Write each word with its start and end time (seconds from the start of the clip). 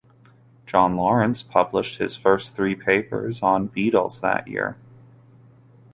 John 0.65 0.95
Lawrence 0.95 1.43
published 1.43 1.99
his 1.99 2.15
first 2.15 2.55
three 2.55 2.73
papers 2.73 3.43
on 3.43 3.67
beetles 3.67 4.19
that 4.21 4.47
year. 4.47 4.75